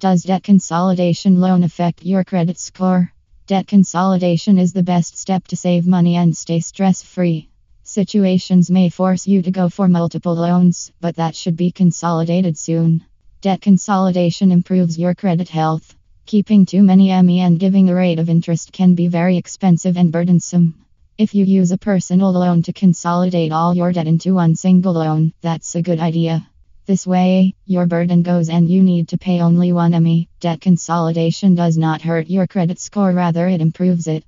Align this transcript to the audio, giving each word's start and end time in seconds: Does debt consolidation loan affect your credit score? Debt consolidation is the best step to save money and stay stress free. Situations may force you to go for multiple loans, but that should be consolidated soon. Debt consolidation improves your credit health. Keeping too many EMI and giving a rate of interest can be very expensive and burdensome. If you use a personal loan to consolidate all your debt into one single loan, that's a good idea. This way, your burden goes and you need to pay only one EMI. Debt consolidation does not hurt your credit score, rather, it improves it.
Does 0.00 0.22
debt 0.22 0.44
consolidation 0.44 1.40
loan 1.40 1.62
affect 1.62 2.06
your 2.06 2.24
credit 2.24 2.58
score? 2.58 3.12
Debt 3.46 3.66
consolidation 3.66 4.58
is 4.58 4.72
the 4.72 4.82
best 4.82 5.18
step 5.18 5.46
to 5.48 5.56
save 5.56 5.86
money 5.86 6.16
and 6.16 6.34
stay 6.34 6.60
stress 6.60 7.02
free. 7.02 7.50
Situations 7.82 8.70
may 8.70 8.88
force 8.88 9.26
you 9.26 9.42
to 9.42 9.50
go 9.50 9.68
for 9.68 9.88
multiple 9.88 10.34
loans, 10.34 10.90
but 11.02 11.16
that 11.16 11.36
should 11.36 11.54
be 11.54 11.70
consolidated 11.70 12.56
soon. 12.56 13.04
Debt 13.42 13.60
consolidation 13.60 14.50
improves 14.50 14.98
your 14.98 15.14
credit 15.14 15.50
health. 15.50 15.94
Keeping 16.24 16.64
too 16.64 16.82
many 16.82 17.08
EMI 17.08 17.40
and 17.40 17.60
giving 17.60 17.90
a 17.90 17.94
rate 17.94 18.18
of 18.18 18.30
interest 18.30 18.72
can 18.72 18.94
be 18.94 19.06
very 19.06 19.36
expensive 19.36 19.98
and 19.98 20.10
burdensome. 20.10 20.82
If 21.18 21.34
you 21.34 21.44
use 21.44 21.72
a 21.72 21.76
personal 21.76 22.32
loan 22.32 22.62
to 22.62 22.72
consolidate 22.72 23.52
all 23.52 23.76
your 23.76 23.92
debt 23.92 24.06
into 24.06 24.32
one 24.32 24.56
single 24.56 24.94
loan, 24.94 25.34
that's 25.42 25.74
a 25.74 25.82
good 25.82 26.00
idea. 26.00 26.46
This 26.86 27.06
way, 27.06 27.54
your 27.66 27.86
burden 27.86 28.22
goes 28.22 28.48
and 28.48 28.68
you 28.68 28.82
need 28.82 29.08
to 29.08 29.18
pay 29.18 29.40
only 29.40 29.72
one 29.72 29.92
EMI. 29.92 30.28
Debt 30.40 30.60
consolidation 30.60 31.54
does 31.54 31.76
not 31.76 32.02
hurt 32.02 32.28
your 32.28 32.46
credit 32.46 32.80
score, 32.80 33.12
rather, 33.12 33.46
it 33.46 33.60
improves 33.60 34.06
it. 34.06 34.24